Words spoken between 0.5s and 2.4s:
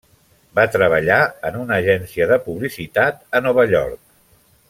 Va treballar en una agència de